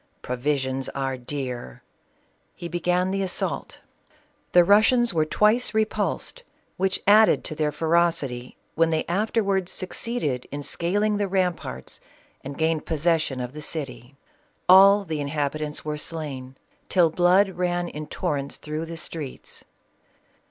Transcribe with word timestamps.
Provi 0.23 0.57
sions 0.57 0.89
are 0.95 1.15
dear!" 1.15 1.83
he 2.55 2.67
began 2.67 3.11
the 3.11 3.21
assault. 3.21 3.81
The 4.51 4.63
Russians 4.63 5.11
CATHERINE 5.11 5.27
OF 5.31 5.41
RUSSIA. 5.41 5.69
433 5.71 5.79
were 5.79 5.85
twice 5.85 5.89
repulsed, 6.39 6.43
which 6.77 7.03
added 7.05 7.43
to 7.43 7.53
their 7.53 7.71
ferocity 7.71 8.57
when 8.73 8.89
they 8.89 9.05
afterwards 9.05 9.71
succeeded 9.71 10.47
in 10.51 10.63
scaling 10.63 11.17
the 11.17 11.27
ram 11.27 11.53
parts 11.53 12.01
and 12.43 12.57
gained 12.57 12.87
possession 12.87 13.39
of 13.39 13.53
the 13.53 13.61
city. 13.61 14.15
All 14.67 15.03
the 15.05 15.19
inhab 15.19 15.51
itants 15.53 15.83
were 15.85 15.97
slain, 15.99 16.57
till 16.89 17.11
blood 17.11 17.49
ran 17.49 17.87
in 17.87 18.07
torrents 18.07 18.55
through 18.57 18.85
the 18.87 18.97
streets. 18.97 19.65